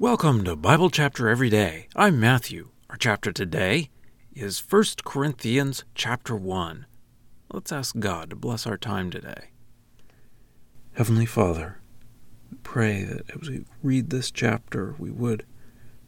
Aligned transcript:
Welcome 0.00 0.44
to 0.44 0.54
Bible 0.54 0.90
Chapter 0.90 1.28
Every 1.28 1.50
Day. 1.50 1.88
I'm 1.96 2.20
Matthew. 2.20 2.68
Our 2.88 2.96
chapter 2.96 3.32
today 3.32 3.90
is 4.32 4.60
1 4.60 4.84
Corinthians 5.04 5.82
chapter 5.96 6.36
1. 6.36 6.86
Let's 7.52 7.72
ask 7.72 7.98
God 7.98 8.30
to 8.30 8.36
bless 8.36 8.64
our 8.64 8.76
time 8.76 9.10
today. 9.10 9.50
Heavenly 10.92 11.26
Father, 11.26 11.80
we 12.48 12.58
pray 12.62 13.02
that 13.02 13.28
as 13.34 13.50
we 13.50 13.64
read 13.82 14.10
this 14.10 14.30
chapter, 14.30 14.94
we 15.00 15.10
would 15.10 15.44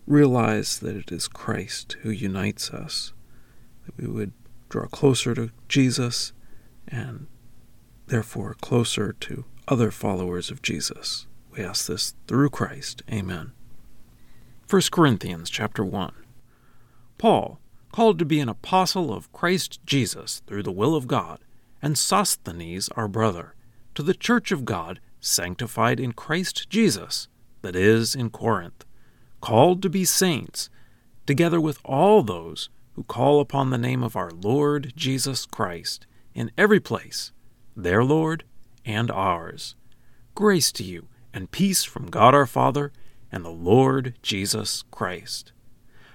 realize 0.06 0.78
that 0.78 0.94
it 0.94 1.10
is 1.10 1.26
Christ 1.26 1.96
who 2.02 2.10
unites 2.10 2.70
us, 2.70 3.12
that 3.86 3.98
we 3.98 4.06
would 4.06 4.30
draw 4.68 4.86
closer 4.86 5.34
to 5.34 5.50
Jesus 5.68 6.32
and 6.86 7.26
therefore 8.06 8.54
closer 8.54 9.14
to 9.14 9.46
other 9.66 9.90
followers 9.90 10.48
of 10.48 10.62
Jesus. 10.62 11.26
We 11.50 11.64
ask 11.64 11.88
this 11.88 12.14
through 12.28 12.50
Christ. 12.50 13.02
Amen. 13.10 13.50
1 14.70 14.82
Corinthians 14.92 15.50
chapter 15.50 15.84
1. 15.84 16.12
Paul, 17.18 17.58
called 17.90 18.20
to 18.20 18.24
be 18.24 18.38
an 18.38 18.48
apostle 18.48 19.12
of 19.12 19.32
Christ 19.32 19.80
Jesus 19.84 20.42
through 20.46 20.62
the 20.62 20.70
will 20.70 20.94
of 20.94 21.08
God, 21.08 21.40
and 21.82 21.98
Sosthenes 21.98 22.88
our 22.90 23.08
brother, 23.08 23.56
to 23.96 24.04
the 24.04 24.14
church 24.14 24.52
of 24.52 24.64
God 24.64 25.00
sanctified 25.18 25.98
in 25.98 26.12
Christ 26.12 26.70
Jesus, 26.70 27.26
that 27.62 27.74
is, 27.74 28.14
in 28.14 28.30
Corinth, 28.30 28.84
called 29.40 29.82
to 29.82 29.90
be 29.90 30.04
saints, 30.04 30.70
together 31.26 31.60
with 31.60 31.80
all 31.84 32.22
those 32.22 32.68
who 32.92 33.02
call 33.02 33.40
upon 33.40 33.70
the 33.70 33.76
name 33.76 34.04
of 34.04 34.14
our 34.14 34.30
Lord 34.30 34.92
Jesus 34.94 35.46
Christ, 35.46 36.06
in 36.32 36.52
every 36.56 36.78
place, 36.78 37.32
their 37.76 38.04
Lord 38.04 38.44
and 38.84 39.10
ours. 39.10 39.74
Grace 40.36 40.70
to 40.70 40.84
you, 40.84 41.08
and 41.34 41.50
peace 41.50 41.82
from 41.82 42.06
God 42.06 42.36
our 42.36 42.46
Father 42.46 42.92
and 43.32 43.44
the 43.44 43.50
Lord 43.50 44.14
Jesus 44.22 44.84
Christ. 44.90 45.52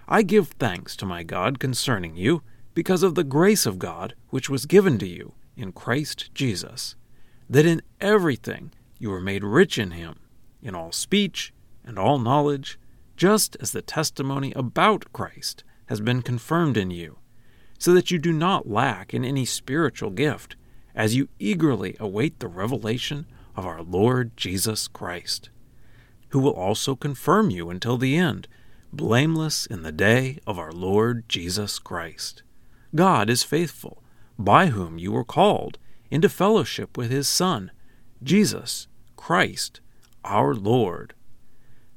I 0.07 0.21
give 0.21 0.49
thanks 0.49 0.95
to 0.97 1.05
my 1.05 1.23
God 1.23 1.59
concerning 1.59 2.15
you, 2.15 2.43
because 2.73 3.03
of 3.03 3.15
the 3.15 3.23
grace 3.23 3.65
of 3.65 3.79
God 3.79 4.13
which 4.29 4.49
was 4.49 4.65
given 4.65 4.97
to 4.99 5.07
you 5.07 5.33
in 5.55 5.71
Christ 5.71 6.29
Jesus, 6.35 6.95
that 7.49 7.65
in 7.65 7.81
everything 8.01 8.71
you 8.99 9.09
were 9.09 9.21
made 9.21 9.43
rich 9.43 9.79
in 9.79 9.91
him, 9.91 10.19
in 10.61 10.75
all 10.75 10.91
speech 10.91 11.53
and 11.85 11.97
all 11.97 12.19
knowledge, 12.19 12.77
just 13.15 13.55
as 13.61 13.71
the 13.71 13.81
testimony 13.81 14.51
about 14.53 15.11
Christ 15.13 15.63
has 15.85 16.01
been 16.01 16.21
confirmed 16.21 16.75
in 16.75 16.91
you, 16.91 17.17
so 17.79 17.93
that 17.93 18.11
you 18.11 18.19
do 18.19 18.33
not 18.33 18.67
lack 18.67 19.13
in 19.13 19.23
any 19.23 19.45
spiritual 19.45 20.09
gift, 20.09 20.55
as 20.93 21.15
you 21.15 21.29
eagerly 21.39 21.95
await 21.99 22.39
the 22.39 22.47
revelation 22.47 23.25
of 23.55 23.65
our 23.65 23.81
Lord 23.81 24.35
Jesus 24.35 24.87
Christ 24.87 25.49
who 26.35 26.41
will 26.41 26.51
also 26.51 26.97
confirm 26.97 27.49
you 27.49 27.69
until 27.69 27.97
the 27.97 28.17
end, 28.17 28.45
blameless 28.91 29.65
in 29.65 29.83
the 29.83 29.91
day 29.93 30.37
of 30.45 30.59
our 30.59 30.73
Lord 30.73 31.23
Jesus 31.29 31.79
Christ. 31.79 32.43
God 32.93 33.29
is 33.29 33.41
faithful, 33.41 34.03
by 34.37 34.65
whom 34.65 34.99
you 34.99 35.13
were 35.13 35.23
called 35.23 35.77
into 36.11 36.27
fellowship 36.27 36.97
with 36.97 37.09
his 37.09 37.29
Son, 37.29 37.71
Jesus 38.21 38.87
Christ, 39.15 39.79
our 40.25 40.53
Lord. 40.53 41.13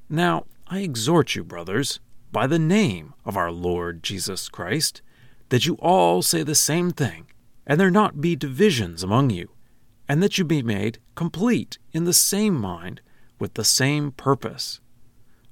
Now 0.08 0.44
I 0.68 0.82
exhort 0.82 1.34
you, 1.34 1.42
brothers, 1.42 1.98
by 2.30 2.46
the 2.46 2.60
name 2.60 3.14
of 3.24 3.36
our 3.36 3.50
Lord 3.50 4.04
Jesus 4.04 4.48
Christ, 4.48 5.02
that 5.48 5.66
you 5.66 5.74
all 5.80 6.22
say 6.22 6.44
the 6.44 6.54
same 6.54 6.92
thing, 6.92 7.26
and 7.66 7.80
there 7.80 7.90
not 7.90 8.20
be 8.20 8.36
divisions 8.36 9.02
among 9.02 9.30
you, 9.30 9.50
and 10.08 10.22
that 10.22 10.38
you 10.38 10.44
be 10.44 10.62
made 10.62 11.00
complete 11.16 11.78
in 11.92 12.04
the 12.04 12.12
same 12.12 12.54
mind 12.54 13.00
with 13.38 13.54
the 13.54 13.64
same 13.64 14.12
purpose. 14.12 14.80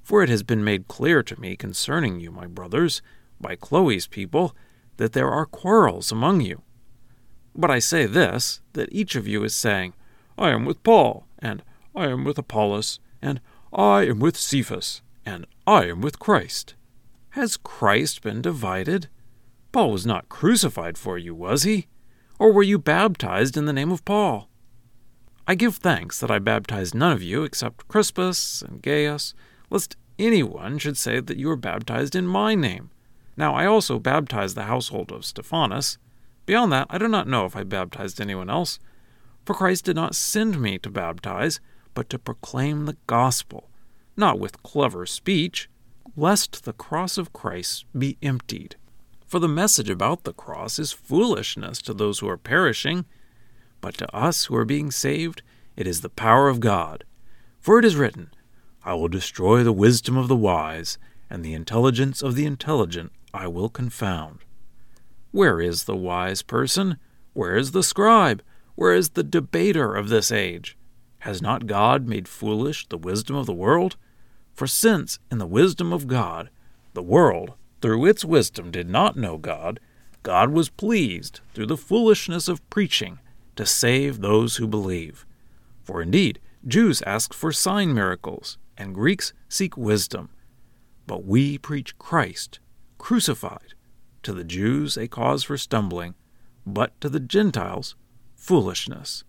For 0.02 0.22
it 0.22 0.28
has 0.28 0.42
been 0.42 0.62
made 0.64 0.88
clear 0.88 1.22
to 1.22 1.40
me 1.40 1.56
concerning 1.56 2.20
you, 2.20 2.30
my 2.30 2.46
brothers, 2.46 3.02
by 3.40 3.56
Chloe's 3.56 4.06
people, 4.06 4.54
that 4.96 5.12
there 5.12 5.30
are 5.30 5.46
quarrels 5.46 6.12
among 6.12 6.40
you. 6.40 6.62
But 7.54 7.70
I 7.70 7.78
say 7.78 8.06
this, 8.06 8.60
that 8.74 8.92
each 8.92 9.16
of 9.16 9.26
you 9.26 9.42
is 9.44 9.54
saying, 9.54 9.94
I 10.38 10.50
am 10.50 10.64
with 10.64 10.82
Paul, 10.82 11.26
and 11.38 11.62
I 11.94 12.06
am 12.08 12.24
with 12.24 12.38
Apollos, 12.38 13.00
and 13.22 13.40
I 13.72 14.04
am 14.04 14.20
with 14.20 14.36
Cephas, 14.36 15.02
and 15.24 15.46
I 15.66 15.86
am 15.86 16.00
with 16.00 16.18
Christ. 16.18 16.74
Has 17.30 17.56
Christ 17.56 18.22
been 18.22 18.42
divided? 18.42 19.08
Paul 19.72 19.90
was 19.90 20.06
not 20.06 20.28
crucified 20.28 20.96
for 20.96 21.18
you, 21.18 21.34
was 21.34 21.64
he? 21.64 21.86
Or 22.38 22.52
were 22.52 22.62
you 22.62 22.78
baptized 22.78 23.56
in 23.56 23.64
the 23.64 23.72
name 23.72 23.90
of 23.90 24.04
Paul? 24.04 24.48
I 25.48 25.54
give 25.54 25.76
thanks 25.76 26.18
that 26.18 26.30
I 26.30 26.40
baptized 26.40 26.94
none 26.94 27.12
of 27.12 27.22
you 27.22 27.44
except 27.44 27.86
Crispus 27.86 28.62
and 28.62 28.82
Gaius, 28.82 29.32
lest 29.70 29.96
anyone 30.18 30.78
should 30.78 30.96
say 30.96 31.20
that 31.20 31.36
you 31.36 31.46
were 31.46 31.56
baptized 31.56 32.16
in 32.16 32.26
my 32.26 32.56
name. 32.56 32.90
Now 33.36 33.54
I 33.54 33.66
also 33.66 34.00
baptized 34.00 34.56
the 34.56 34.64
household 34.64 35.12
of 35.12 35.24
Stephanas. 35.24 35.98
Beyond 36.46 36.72
that, 36.72 36.88
I 36.90 36.98
do 36.98 37.06
not 37.06 37.28
know 37.28 37.44
if 37.44 37.54
I 37.54 37.62
baptized 37.62 38.20
anyone 38.20 38.50
else. 38.50 38.80
For 39.44 39.54
Christ 39.54 39.84
did 39.84 39.94
not 39.94 40.16
send 40.16 40.60
me 40.60 40.78
to 40.78 40.90
baptize, 40.90 41.60
but 41.94 42.10
to 42.10 42.18
proclaim 42.18 42.86
the 42.86 42.96
gospel, 43.06 43.70
not 44.16 44.40
with 44.40 44.62
clever 44.64 45.06
speech, 45.06 45.68
lest 46.16 46.64
the 46.64 46.72
cross 46.72 47.18
of 47.18 47.32
Christ 47.32 47.84
be 47.96 48.18
emptied. 48.20 48.74
For 49.26 49.38
the 49.38 49.48
message 49.48 49.90
about 49.90 50.24
the 50.24 50.32
cross 50.32 50.80
is 50.80 50.90
foolishness 50.92 51.80
to 51.82 51.94
those 51.94 52.18
who 52.18 52.28
are 52.28 52.36
perishing 52.36 53.04
but 53.86 53.96
to 53.96 54.12
us 54.12 54.46
who 54.46 54.56
are 54.56 54.64
being 54.64 54.90
saved, 54.90 55.42
it 55.76 55.86
is 55.86 56.00
the 56.00 56.08
power 56.08 56.48
of 56.48 56.58
God. 56.58 57.04
For 57.60 57.78
it 57.78 57.84
is 57.84 57.94
written, 57.94 58.32
I 58.84 58.94
will 58.94 59.06
destroy 59.06 59.62
the 59.62 59.72
wisdom 59.72 60.16
of 60.16 60.26
the 60.26 60.34
wise, 60.34 60.98
and 61.30 61.44
the 61.44 61.54
intelligence 61.54 62.20
of 62.20 62.34
the 62.34 62.46
intelligent 62.46 63.12
I 63.32 63.46
will 63.46 63.68
confound. 63.68 64.40
Where 65.30 65.60
is 65.60 65.84
the 65.84 65.94
wise 65.94 66.42
person? 66.42 66.98
Where 67.32 67.56
is 67.56 67.70
the 67.70 67.84
scribe? 67.84 68.42
Where 68.74 68.92
is 68.92 69.10
the 69.10 69.22
debater 69.22 69.94
of 69.94 70.08
this 70.08 70.32
age? 70.32 70.76
Has 71.20 71.40
not 71.40 71.68
God 71.68 72.08
made 72.08 72.26
foolish 72.26 72.88
the 72.88 72.98
wisdom 72.98 73.36
of 73.36 73.46
the 73.46 73.54
world? 73.54 73.96
For 74.52 74.66
since, 74.66 75.20
in 75.30 75.38
the 75.38 75.46
wisdom 75.46 75.92
of 75.92 76.08
God, 76.08 76.50
the 76.94 77.04
world, 77.04 77.52
through 77.80 78.04
its 78.06 78.24
wisdom, 78.24 78.72
did 78.72 78.90
not 78.90 79.16
know 79.16 79.38
God, 79.38 79.78
God 80.24 80.50
was 80.50 80.70
pleased, 80.70 81.38
through 81.54 81.66
the 81.66 81.76
foolishness 81.76 82.48
of 82.48 82.68
preaching, 82.68 83.20
to 83.56 83.66
save 83.66 84.20
those 84.20 84.56
who 84.56 84.66
believe. 84.66 85.26
For 85.82 86.02
indeed, 86.02 86.40
Jews 86.66 87.02
ask 87.02 87.32
for 87.32 87.52
sign 87.52 87.94
miracles, 87.94 88.58
and 88.76 88.94
Greeks 88.94 89.32
seek 89.48 89.76
wisdom. 89.76 90.30
But 91.06 91.24
we 91.24 91.58
preach 91.58 91.98
Christ, 91.98 92.58
crucified, 92.98 93.74
to 94.22 94.32
the 94.32 94.44
Jews 94.44 94.96
a 94.96 95.08
cause 95.08 95.44
for 95.44 95.56
stumbling, 95.56 96.14
but 96.66 97.00
to 97.00 97.08
the 97.08 97.20
Gentiles 97.20 97.94
foolishness. 98.34 99.24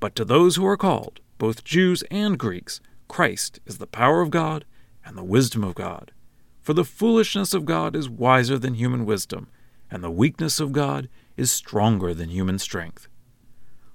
But 0.00 0.14
to 0.16 0.24
those 0.24 0.56
who 0.56 0.66
are 0.66 0.76
called, 0.76 1.20
both 1.38 1.64
Jews 1.64 2.02
and 2.10 2.38
Greeks, 2.38 2.80
Christ 3.08 3.60
is 3.66 3.78
the 3.78 3.86
power 3.86 4.20
of 4.20 4.30
God 4.30 4.64
and 5.04 5.16
the 5.16 5.24
wisdom 5.24 5.64
of 5.64 5.74
God. 5.74 6.12
For 6.60 6.72
the 6.72 6.84
foolishness 6.84 7.54
of 7.54 7.64
God 7.64 7.96
is 7.96 8.08
wiser 8.08 8.58
than 8.58 8.74
human 8.74 9.04
wisdom, 9.04 9.48
and 9.90 10.02
the 10.02 10.10
weakness 10.10 10.60
of 10.60 10.72
God 10.72 11.08
is 11.36 11.50
stronger 11.50 12.14
than 12.14 12.28
human 12.28 12.58
strength. 12.58 13.08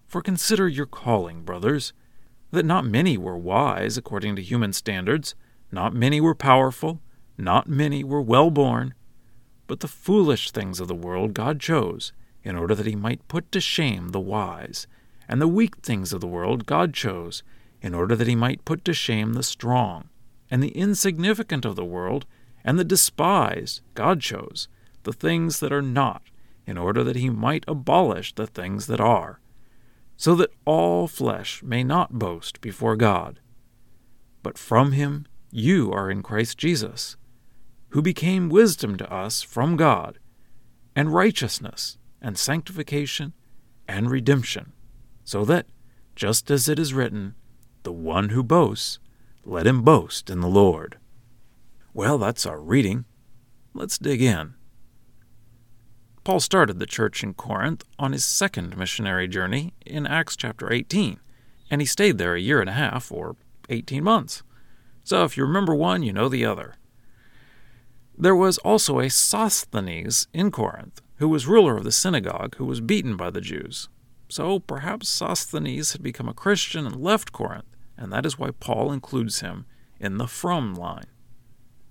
For 0.07 0.22
consider 0.22 0.69
your 0.69 0.85
calling, 0.85 1.44
brothers, 1.44 1.91
that 2.51 2.66
not 2.66 2.85
many 2.85 3.18
were 3.18 3.38
wise 3.38 3.97
according 3.97 4.38
to 4.38 4.41
human 4.41 4.72
standards, 4.72 5.35
not 5.69 5.94
many 5.94 6.22
were 6.22 6.34
powerful, 6.34 7.01
not 7.38 7.68
many 7.68 8.06
were 8.06 8.22
well 8.22 8.50
born, 8.50 8.94
but 9.68 9.81
the 9.81 9.88
foolish 9.88 10.51
things 10.51 10.79
of 10.79 10.88
the 10.88 10.95
world 10.95 11.34
God 11.34 11.59
chose, 11.59 12.13
in 12.41 12.56
order 12.56 12.73
that 12.73 12.85
he 12.85 12.95
might 12.95 13.28
put 13.28 13.51
to 13.51 13.59
shame 13.59 14.09
the 14.09 14.19
wise, 14.22 14.88
and 15.28 15.41
the 15.41 15.47
weak 15.47 15.75
things 15.84 16.13
of 16.13 16.22
the 16.22 16.28
world 16.28 16.66
God 16.66 16.94
chose, 16.94 17.44
in 17.81 17.94
order 17.94 18.16
that 18.16 18.28
he 18.28 18.35
might 18.35 18.63
put 18.63 18.85
to 18.85 18.94
shame 18.94 19.34
the 19.34 19.44
strong, 19.44 20.07
and 20.50 20.63
the 20.63 20.69
insignificant 20.69 21.66
of 21.66 21.75
the 21.75 21.84
world, 21.84 22.25
and 22.63 22.80
the 22.80 22.86
despised 22.86 23.81
God 23.94 24.21
chose, 24.21 24.69
the 25.03 25.12
things 25.12 25.60
that 25.60 25.74
are 25.74 25.81
not, 25.81 26.21
in 26.65 26.77
order 26.77 27.03
that 27.03 27.18
he 27.18 27.30
might 27.30 27.65
abolish 27.68 28.33
the 28.36 28.48
things 28.48 28.88
that 28.88 29.01
are 29.01 29.42
so 30.17 30.33
that 30.35 30.51
all 30.65 31.07
flesh 31.07 31.61
may 31.63 31.83
not 31.83 32.17
boast 32.19 32.59
before 32.59 32.95
God. 32.95 33.39
But 34.41 34.57
from 34.57 34.91
him 34.91 35.27
you 35.51 35.91
are 35.93 36.09
in 36.09 36.23
Christ 36.23 36.57
Jesus, 36.57 37.15
who 37.89 38.01
became 38.01 38.49
wisdom 38.49 38.97
to 38.97 39.13
us 39.13 39.43
from 39.43 39.77
God, 39.77 40.19
and 40.95 41.13
righteousness, 41.13 41.97
and 42.21 42.37
sanctification, 42.37 43.33
and 43.87 44.09
redemption, 44.09 44.73
so 45.23 45.45
that, 45.45 45.67
just 46.15 46.49
as 46.49 46.67
it 46.67 46.79
is 46.79 46.93
written, 46.93 47.35
the 47.83 47.93
one 47.93 48.29
who 48.29 48.43
boasts, 48.43 48.99
let 49.45 49.67
him 49.67 49.83
boast 49.83 50.29
in 50.29 50.41
the 50.41 50.47
Lord. 50.47 50.97
Well, 51.93 52.17
that's 52.17 52.45
our 52.45 52.59
reading. 52.59 53.05
Let's 53.73 53.97
dig 53.97 54.21
in. 54.21 54.55
Paul 56.27 56.41
started 56.41 56.77
the 56.77 56.85
church 56.85 57.24
in 57.24 57.35
Corinth 57.35 57.85
on 57.97 58.12
his 58.12 58.25
second 58.25 58.75
missionary 58.75 59.29
journey 59.29 59.74
in 59.85 60.06
Acts 60.06 60.35
chapter 60.35 60.74
18, 60.74 61.21
and 61.71 61.79
he 61.79 61.88
stayed 61.88 62.18
there 62.18 62.35
a 62.35 62.41
year 62.41 62.59
and 62.59 62.69
a 62.69 62.74
half, 62.74 63.13
or 63.13 63.38
18 63.69 64.03
months. 64.03 64.44
So 65.06 65.24
if 65.24 65.38
you 65.38 65.45
remember 65.45 65.74
one, 65.74 66.03
you 66.03 66.12
know 66.12 66.27
the 66.27 66.44
other. 66.44 66.75
There 68.18 68.35
was 68.35 68.57
also 68.57 69.00
a 69.00 69.09
Sosthenes 69.09 70.27
in 70.33 70.51
Corinth, 70.51 71.01
who 71.15 71.29
was 71.29 71.47
ruler 71.47 71.77
of 71.77 71.85
the 71.85 71.94
synagogue, 71.94 72.57
who 72.57 72.65
was 72.65 72.81
beaten 72.81 73.15
by 73.15 73.29
the 73.29 73.39
Jews. 73.39 73.88
So 74.27 74.59
perhaps 74.59 75.07
Sosthenes 75.07 75.94
had 75.94 76.03
become 76.03 76.27
a 76.27 76.33
Christian 76.33 76.85
and 76.85 76.97
left 76.97 77.31
Corinth, 77.31 77.74
and 77.95 78.12
that 78.12 78.25
is 78.25 78.38
why 78.38 78.51
Paul 78.51 78.91
includes 78.91 79.39
him 79.39 79.65
in 79.97 80.18
the 80.18 80.27
from 80.27 80.75
line. 80.75 81.07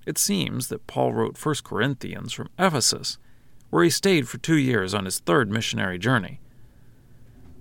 It 0.05 0.19
seems 0.19 0.69
that 0.69 0.87
Paul 0.87 1.15
wrote 1.15 1.43
1 1.43 1.55
Corinthians 1.65 2.35
from 2.35 2.50
Ephesus, 2.59 3.17
where 3.71 3.85
he 3.85 3.91
stayed 3.91 4.29
for 4.29 4.39
two 4.39 4.57
years 4.57 4.95
on 4.95 5.05
his 5.05 5.19
third 5.19 5.51
missionary 5.51 5.99
journey. 5.99 6.41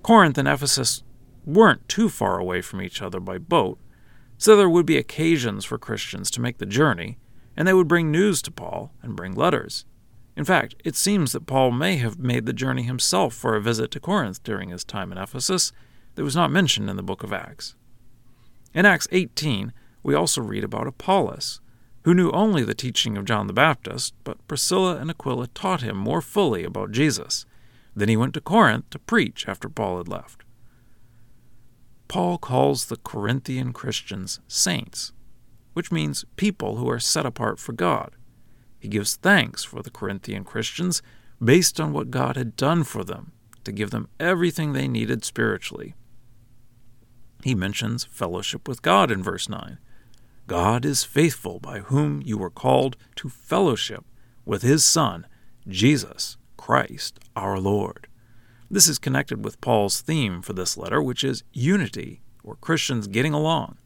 Corinth 0.03 0.37
and 0.37 0.47
Ephesus 0.47 1.03
weren't 1.45 1.87
too 1.87 2.09
far 2.09 2.39
away 2.39 2.61
from 2.61 2.81
each 2.81 3.01
other 3.01 3.19
by 3.19 3.37
boat, 3.37 3.79
so 4.37 4.55
there 4.55 4.69
would 4.69 4.85
be 4.85 4.97
occasions 4.97 5.65
for 5.65 5.77
Christians 5.77 6.29
to 6.31 6.41
make 6.41 6.57
the 6.57 6.65
journey, 6.65 7.17
and 7.55 7.67
they 7.67 7.73
would 7.73 7.87
bring 7.87 8.11
news 8.11 8.41
to 8.43 8.51
Paul 8.51 8.91
and 9.01 9.15
bring 9.15 9.33
letters. 9.33 9.85
In 10.35 10.43
fact, 10.43 10.75
it 10.83 10.95
seems 10.95 11.31
that 11.31 11.47
Paul 11.47 11.71
may 11.71 11.95
have 11.97 12.19
made 12.19 12.45
the 12.45 12.53
journey 12.53 12.83
himself 12.83 13.33
for 13.33 13.55
a 13.55 13.61
visit 13.61 13.89
to 13.91 13.99
Corinth 13.99 14.43
during 14.43 14.69
his 14.69 14.83
time 14.83 15.11
in 15.11 15.17
Ephesus 15.17 15.71
that 16.15 16.23
was 16.23 16.35
not 16.35 16.51
mentioned 16.51 16.89
in 16.89 16.97
the 16.97 17.03
book 17.03 17.23
of 17.23 17.31
Acts. 17.31 17.75
In 18.73 18.85
Acts 18.85 19.07
18, 19.11 19.71
we 20.03 20.13
also 20.13 20.41
read 20.41 20.63
about 20.63 20.87
Apollos, 20.87 21.61
who 22.05 22.13
knew 22.13 22.29
only 22.31 22.63
the 22.63 22.75
teaching 22.75 23.17
of 23.17 23.25
John 23.25 23.47
the 23.47 23.53
Baptist, 23.53 24.13
but 24.23 24.47
Priscilla 24.47 24.97
and 24.97 25.09
Aquila 25.09 25.47
taught 25.47 25.81
him 25.81 25.97
more 25.97 26.21
fully 26.21 26.63
about 26.63 26.91
Jesus. 26.91 27.47
Then 27.95 28.09
he 28.09 28.15
went 28.15 28.35
to 28.35 28.41
Corinth 28.41 28.87
to 28.91 28.99
preach 28.99 29.47
after 29.47 29.67
Paul 29.67 29.97
had 29.97 30.07
left. 30.07 30.43
Paul 32.07 32.37
calls 32.37 32.85
the 32.85 32.97
Corinthian 32.97 33.73
Christians 33.73 34.39
saints, 34.47 35.13
which 35.73 35.91
means 35.91 36.25
people 36.35 36.75
who 36.75 36.87
are 36.91 36.99
set 36.99 37.25
apart 37.25 37.57
for 37.57 37.73
God. 37.73 38.11
He 38.77 38.87
gives 38.87 39.15
thanks 39.15 39.63
for 39.63 39.81
the 39.81 39.89
Corinthian 39.89 40.43
Christians 40.43 41.01
based 41.43 41.79
on 41.79 41.91
what 41.91 42.11
God 42.11 42.35
had 42.35 42.55
done 42.55 42.83
for 42.83 43.03
them 43.03 43.31
to 43.63 43.71
give 43.71 43.89
them 43.89 44.09
everything 44.19 44.73
they 44.73 44.87
needed 44.87 45.25
spiritually. 45.25 45.95
He 47.43 47.55
mentions 47.55 48.05
fellowship 48.05 48.67
with 48.67 48.83
God 48.83 49.09
in 49.09 49.23
verse 49.23 49.49
9. 49.49 49.79
God 50.47 50.85
is 50.85 51.03
faithful 51.03 51.59
by 51.59 51.79
whom 51.79 52.21
you 52.23 52.37
were 52.37 52.51
called 52.51 52.97
to 53.15 53.29
fellowship 53.29 54.05
with 54.45 54.61
his 54.61 54.85
Son, 54.85 55.25
Jesus 55.67 56.37
Christ 56.55 57.19
our 57.35 57.59
Lord. 57.59 58.07
This 58.69 58.87
is 58.87 58.99
connected 58.99 59.43
with 59.43 59.61
Paul's 59.61 60.01
theme 60.01 60.41
for 60.41 60.53
this 60.53 60.77
letter, 60.77 61.01
which 61.01 61.23
is 61.23 61.43
unity, 61.51 62.21
or 62.43 62.55
Christians 62.57 63.07
getting 63.07 63.33
along. 63.33 63.77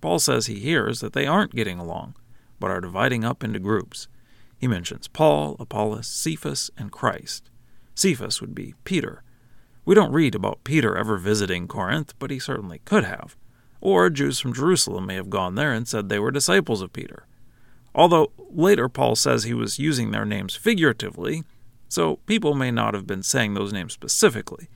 Paul 0.00 0.18
says 0.18 0.46
he 0.46 0.58
hears 0.58 1.00
that 1.00 1.12
they 1.12 1.26
aren't 1.26 1.54
getting 1.54 1.78
along, 1.78 2.14
but 2.58 2.70
are 2.70 2.80
dividing 2.80 3.24
up 3.24 3.44
into 3.44 3.58
groups. 3.58 4.08
He 4.58 4.66
mentions 4.66 5.08
Paul, 5.08 5.56
Apollos, 5.58 6.06
Cephas, 6.06 6.70
and 6.78 6.90
Christ. 6.90 7.50
Cephas 7.94 8.40
would 8.40 8.54
be 8.54 8.74
Peter. 8.84 9.22
We 9.84 9.94
don't 9.94 10.12
read 10.12 10.34
about 10.34 10.64
Peter 10.64 10.96
ever 10.96 11.18
visiting 11.18 11.68
Corinth, 11.68 12.14
but 12.18 12.30
he 12.30 12.38
certainly 12.38 12.80
could 12.84 13.04
have. 13.04 13.36
Or 13.80 14.10
Jews 14.10 14.40
from 14.40 14.52
Jerusalem 14.52 15.06
may 15.06 15.14
have 15.14 15.30
gone 15.30 15.54
there 15.54 15.72
and 15.72 15.86
said 15.86 16.08
they 16.08 16.18
were 16.18 16.30
disciples 16.30 16.82
of 16.82 16.92
Peter. 16.92 17.26
Although 17.94 18.32
later 18.50 18.88
Paul 18.88 19.16
says 19.16 19.44
he 19.44 19.54
was 19.54 19.78
using 19.78 20.10
their 20.10 20.24
names 20.24 20.54
figuratively, 20.54 21.44
so 21.88 22.16
people 22.26 22.54
may 22.54 22.70
not 22.70 22.94
have 22.94 23.06
been 23.06 23.22
saying 23.22 23.54
those 23.54 23.72
names 23.72 23.92
specifically. 23.92 24.68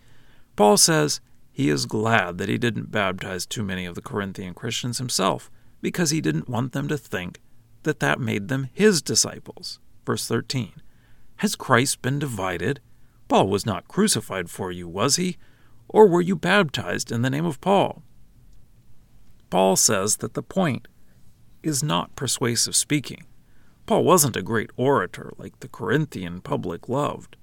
Paul 0.57 0.77
says 0.77 1.21
he 1.51 1.69
is 1.69 1.87
glad 1.87 2.39
that 2.39 2.49
he 2.49 2.59
didn't 2.59 2.91
baptize 2.91 3.47
too 3.47 3.63
many 3.63 3.85
of 3.85 3.95
the 3.95 4.03
Corinthian 4.03 4.55
Christians 4.55 4.99
himself, 4.99 5.51
because 5.81 6.11
he 6.11 6.21
didn't 6.21 6.49
want 6.49 6.73
them 6.73 6.89
to 6.89 6.97
think 6.97 7.41
that 7.83 8.01
that 8.01 8.21
made 8.21 8.49
them 8.49 8.69
his 8.73 9.03
disciples. 9.03 9.79
Verse 10.07 10.27
13 10.27 10.73
Has 11.37 11.57
Christ 11.57 12.03
been 12.03 12.19
divided? 12.19 12.81
Paul 13.29 13.49
was 13.49 13.67
not 13.67 13.89
crucified 13.89 14.51
for 14.51 14.73
you, 14.73 14.89
was 14.89 15.17
he? 15.17 15.37
Or 15.89 16.07
were 16.09 16.21
you 16.21 16.37
baptized 16.37 17.13
in 17.13 17.23
the 17.23 17.31
name 17.31 17.47
of 17.47 17.61
Paul? 17.61 18.03
Paul 19.51 19.75
says 19.77 20.19
that 20.19 20.35
the 20.35 20.43
point 20.43 20.87
is 21.63 21.83
not 21.83 22.17
persuasive 22.17 22.77
speaking. 22.77 23.25
Paul 23.85 24.05
wasn't 24.05 24.37
a 24.37 24.43
great 24.43 24.71
orator 24.77 25.33
like 25.37 25.59
the 25.59 25.69
Corinthian 25.69 26.41
public 26.41 26.89
loved. 26.89 27.37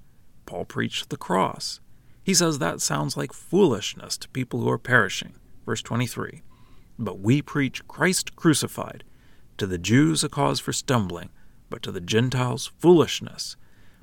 Paul 0.46 0.64
preached 0.64 1.10
the 1.10 1.18
cross. 1.18 1.82
He 2.24 2.34
says 2.34 2.60
that 2.60 2.82
sounds 2.82 3.18
like 3.18 3.34
foolishness 3.34 4.18
to 4.18 4.30
people 4.30 4.62
who 4.62 4.70
are 4.70 4.78
perishing. 4.78 5.34
Verse 5.66 5.82
23 5.82 6.42
But 6.98 7.20
we 7.20 7.42
preach 7.42 7.86
Christ 7.88 8.36
crucified 8.38 9.04
to 9.58 9.68
the 9.68 9.78
Jews, 9.78 10.24
a 10.24 10.30
cause 10.30 10.60
for 10.60 10.72
stumbling, 10.72 11.30
but 11.70 11.82
to 11.84 11.92
the 11.92 12.02
Gentiles, 12.02 12.72
foolishness. 12.80 13.58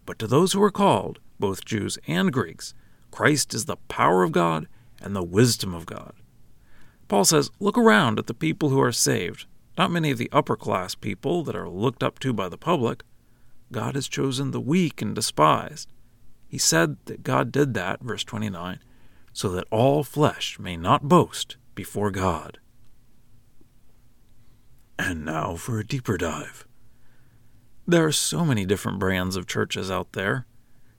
But 0.05 0.19
to 0.19 0.27
those 0.27 0.53
who 0.53 0.63
are 0.63 0.71
called, 0.71 1.21
both 1.41 1.65
Jews 1.65 1.99
and 2.07 2.33
Greeks, 2.33 2.75
Christ 3.11 3.55
is 3.55 3.65
the 3.65 3.77
power 3.89 4.23
of 4.23 4.33
God 4.33 4.67
and 5.01 5.17
the 5.17 5.23
wisdom 5.23 5.75
of 5.75 5.87
God. 5.87 6.13
Paul 7.09 7.25
says, 7.25 7.51
Look 7.61 7.77
around 7.77 8.19
at 8.19 8.27
the 8.27 8.35
people 8.35 8.71
who 8.71 8.81
are 8.81 8.93
saved, 8.93 9.47
not 9.77 9.91
many 9.91 10.11
of 10.11 10.19
the 10.19 10.31
upper 10.33 10.57
class 10.57 10.95
people 10.95 11.43
that 11.45 11.57
are 11.57 11.69
looked 11.69 12.03
up 12.03 12.19
to 12.21 12.33
by 12.33 12.49
the 12.49 12.59
public. 12.59 13.03
God 13.73 13.95
has 13.95 14.09
chosen 14.09 14.51
the 14.51 14.61
weak 14.61 15.03
and 15.03 15.15
despised. 15.15 15.89
He 16.47 16.59
said 16.59 16.97
that 17.07 17.23
God 17.23 17.51
did 17.51 17.75
that, 17.75 18.01
verse 18.01 18.25
29, 18.25 18.79
so 19.33 19.49
that 19.51 19.67
all 19.71 20.05
flesh 20.05 20.59
may 20.59 20.77
not 20.77 21.09
boast 21.09 21.57
before 21.75 22.11
God. 22.11 22.59
And 24.99 25.25
now 25.25 25.57
for 25.57 25.79
a 25.79 25.87
deeper 25.87 26.17
dive. 26.17 26.67
There 27.87 28.07
are 28.07 28.13
so 28.13 28.45
many 28.45 28.65
different 28.65 28.99
brands 28.99 29.37
of 29.37 29.47
churches 29.47 29.91
out 29.91 30.13
there. 30.13 30.47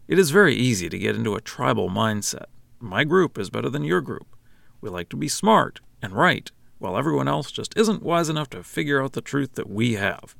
It 0.07 0.19
is 0.19 0.29
very 0.29 0.53
easy 0.53 0.89
to 0.89 0.99
get 0.99 1.15
into 1.15 1.33
a 1.33 1.41
tribal 1.41 1.89
mindset. 1.89 2.45
My 2.79 3.05
group 3.05 3.39
is 3.39 3.49
better 3.49 3.69
than 3.69 3.83
your 3.83 4.01
group. 4.01 4.35
We 4.81 4.89
like 4.89 5.09
to 5.09 5.15
be 5.15 5.29
smart 5.29 5.79
and 6.05 6.13
right, 6.13 6.51
while 6.77 6.97
everyone 6.97 7.27
else 7.27 7.51
just 7.51 7.75
isn't 7.75 8.03
wise 8.03 8.29
enough 8.29 8.49
to 8.51 8.63
figure 8.63 9.03
out 9.03 9.13
the 9.13 9.21
truth 9.21 9.55
that 9.55 9.69
we 9.69 9.93
have. 9.93 10.35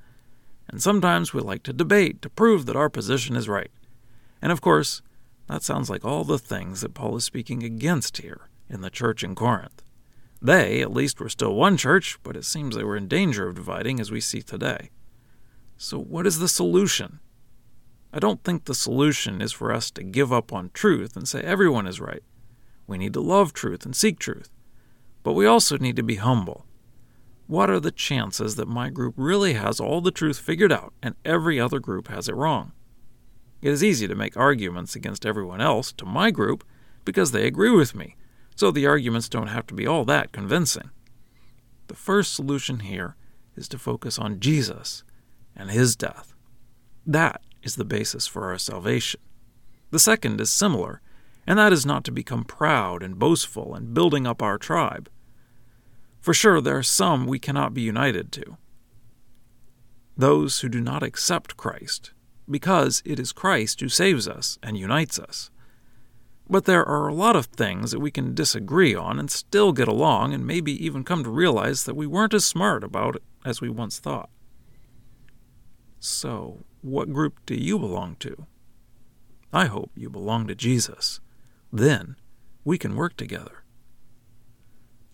And 0.70 0.82
sometimes 0.82 1.34
we 1.34 1.42
like 1.42 1.64
to 1.64 1.74
debate 1.74 2.22
to 2.22 2.30
prove 2.30 2.66
that 2.66 2.76
our 2.76 2.90
position 2.90 3.36
is 3.36 3.50
right. 3.50 3.72
And 4.42 4.52
of 4.52 4.62
course, 4.62 5.02
that 5.48 5.64
sounds 5.64 5.90
like 5.90 6.06
all 6.06 6.24
the 6.24 6.40
things 6.40 6.82
that 6.82 6.94
Paul 6.94 7.18
is 7.18 7.24
speaking 7.24 7.64
against 7.64 8.18
here 8.18 8.48
in 8.70 8.82
the 8.82 8.90
church 8.90 9.24
in 9.24 9.36
Corinth. 9.36 9.82
They, 10.42 10.82
at 10.82 10.94
least, 10.94 11.20
were 11.20 11.30
still 11.30 11.56
one 11.56 11.78
church, 11.78 12.20
but 12.24 12.36
it 12.36 12.46
seems 12.46 12.76
they 12.76 12.84
were 12.84 12.98
in 12.98 13.08
danger 13.08 13.48
of 13.48 13.56
dividing 13.56 14.00
as 14.00 14.12
we 14.12 14.22
see 14.22 14.42
today. 14.42 14.92
So, 15.78 16.00
what 16.00 16.28
is 16.28 16.40
the 16.40 16.48
solution? 16.48 17.20
I 18.13 18.20
don't 18.20 18.44
think 18.44 18.66
the 18.66 18.75
solution 18.75 19.42
is 19.42 19.51
for 19.51 19.74
us 19.74 19.92
to 19.92 20.04
give 20.04 20.32
up 20.32 20.54
on 20.54 20.72
truth 20.74 21.16
and 21.16 21.28
say 21.28 21.42
everyone 21.42 21.88
is 21.88 22.00
right. 22.00 22.24
We 22.88 22.98
need 22.98 23.13
to 23.13 23.22
love 23.22 23.54
truth 23.54 23.86
and 23.86 23.96
seek 23.96 24.20
truth. 24.20 24.50
But 25.25 25.34
we 25.34 25.48
also 25.48 25.79
need 25.79 25.96
to 25.96 26.03
be 26.03 26.17
humble. 26.17 26.67
What 27.48 27.67
are 27.72 27.79
the 27.79 27.89
chances 27.89 28.58
that 28.58 28.67
my 28.67 28.91
group 28.91 29.15
really 29.17 29.53
has 29.53 29.79
all 29.79 30.00
the 30.00 30.12
truth 30.12 30.38
figured 30.38 30.72
out 30.72 30.94
and 31.01 31.15
every 31.25 31.60
other 31.60 31.79
group 31.79 32.10
has 32.10 32.29
it 32.29 32.36
wrong? 32.36 32.74
It 33.60 33.72
is 33.72 33.84
easy 33.84 34.08
to 34.08 34.13
make 34.13 34.38
arguments 34.38 34.96
against 34.96 35.25
everyone 35.25 35.62
else 35.62 35.91
to 35.94 36.05
my 36.05 36.29
group 36.29 36.63
because 37.05 37.32
they 37.32 37.48
agree 37.48 37.72
with 37.72 37.96
me 37.96 38.17
so 38.55 38.70
the 38.70 38.86
arguments 38.86 39.27
don't 39.27 39.48
have 39.48 39.65
to 39.65 39.74
be 39.74 39.88
all 39.88 40.05
that 40.05 40.32
convincing. 40.32 40.91
The 41.88 41.96
first 41.96 42.36
solution 42.36 42.82
here 42.82 43.15
is 43.55 43.67
to 43.70 43.79
focus 43.79 44.20
on 44.20 44.39
Jesus 44.39 45.03
and 45.55 45.72
his 45.72 45.96
death. 45.96 46.36
That 47.03 47.41
is 47.63 47.77
the 47.77 47.84
basis 47.84 48.27
for 48.27 48.46
our 48.46 48.60
salvation. 48.60 49.22
The 49.89 49.98
second 49.98 50.39
is 50.39 50.51
similar, 50.51 51.01
and 51.48 51.58
that 51.58 51.74
is 51.74 51.84
not 51.84 52.03
to 52.03 52.12
become 52.12 52.44
proud 52.44 53.01
and 53.01 53.17
boastful 53.17 53.74
and 53.74 53.91
building 53.91 54.27
up 54.27 54.44
our 54.44 54.60
tribe. 54.60 55.10
For 56.25 56.34
sure, 56.34 56.60
there 56.60 56.75
are 56.75 56.82
some 56.82 57.27
we 57.27 57.38
cannot 57.38 57.75
be 57.75 57.84
united 57.84 58.32
to. 58.32 58.58
Those 60.17 60.62
who 60.62 60.70
do 60.70 60.82
not 60.82 61.03
accept 61.03 61.55
Christ, 61.55 62.13
because 62.50 63.03
it 63.05 63.20
is 63.20 63.32
Christ 63.32 63.79
who 63.79 63.89
saves 63.89 64.27
us 64.27 64.58
and 64.63 64.75
unites 64.75 65.20
us. 65.20 65.51
But 66.50 66.65
there 66.65 66.84
are 66.84 67.08
a 67.08 67.13
lot 67.13 67.36
of 67.36 67.46
things 67.46 67.91
that 67.91 68.00
we 68.00 68.10
can 68.10 68.34
disagree 68.34 68.96
on 68.96 69.20
and 69.20 69.29
still 69.29 69.72
get 69.72 69.88
along 69.88 70.34
and 70.34 70.48
maybe 70.48 70.72
even 70.84 71.03
come 71.03 71.24
to 71.24 71.29
realize 71.29 71.84
that 71.84 71.96
we 71.96 72.08
weren't 72.08 72.34
as 72.34 72.44
smart 72.44 72.84
about 72.84 73.17
it 73.17 73.24
as 73.46 73.62
we 73.62 73.70
once 73.70 74.00
thought. 74.00 74.32
So, 76.00 76.65
what 76.82 77.13
group 77.13 77.39
do 77.46 77.53
you 77.53 77.77
belong 77.77 78.15
to? 78.22 78.48
I 79.53 79.65
hope 79.65 79.91
you 79.94 80.10
belong 80.10 80.48
to 80.48 80.55
Jesus. 80.55 81.20
Then 81.72 82.15
we 82.63 82.79
can 82.79 82.96
work 82.96 83.15
together. 83.15 83.64